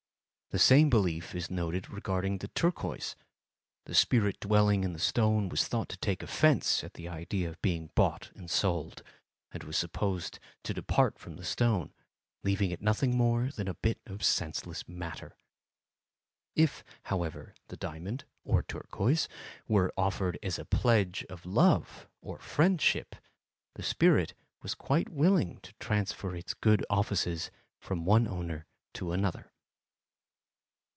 [0.53, 3.15] The same belief is noted regarding the turquoise.
[3.85, 7.61] The spirit dwelling in the stone was thought to take offence at the idea of
[7.61, 9.01] being bought and sold,
[9.53, 11.93] and was supposed to depart from the stone,
[12.43, 15.37] leaving it nothing more than a bit of senseless matter.
[16.53, 19.29] If, however, the diamond (or turquoise)
[19.69, 23.15] were offered as a pledge of love or friendship,
[23.75, 28.65] the spirit was quite willing to transfer its good offices from one owner
[28.95, 29.47] to another.